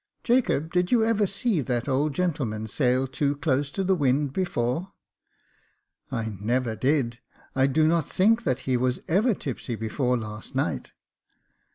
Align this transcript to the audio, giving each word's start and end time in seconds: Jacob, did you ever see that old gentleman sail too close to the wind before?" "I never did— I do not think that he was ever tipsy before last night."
Jacob, 0.23 0.73
did 0.73 0.91
you 0.91 1.03
ever 1.05 1.27
see 1.27 1.61
that 1.61 1.87
old 1.87 2.15
gentleman 2.15 2.65
sail 2.65 3.05
too 3.05 3.35
close 3.35 3.69
to 3.69 3.83
the 3.83 3.93
wind 3.93 4.33
before?" 4.33 4.93
"I 6.11 6.35
never 6.41 6.75
did— 6.75 7.19
I 7.55 7.67
do 7.67 7.87
not 7.87 8.09
think 8.09 8.41
that 8.43 8.61
he 8.61 8.75
was 8.77 9.03
ever 9.07 9.35
tipsy 9.35 9.75
before 9.75 10.17
last 10.17 10.55
night." 10.55 10.93